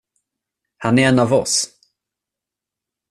[0.77, 1.69] Han är en av oss.